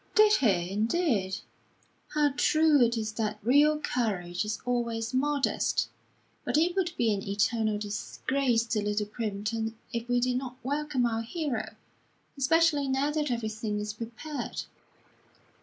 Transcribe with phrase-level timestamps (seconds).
[0.15, 1.37] "Did he, indeed?
[2.15, 5.89] How true it is that real courage is always modest!
[6.43, 11.05] But it would be an eternal disgrace to Little Primpton if we did not welcome
[11.05, 11.75] our hero,
[12.35, 14.63] especially now that everything is prepared.